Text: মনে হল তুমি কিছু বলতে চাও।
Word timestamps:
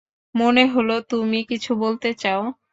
মনে 0.35 0.63
হল 0.67 0.89
তুমি 1.11 1.39
কিছু 1.49 1.71
বলতে 1.75 2.09
চাও। 2.15 2.41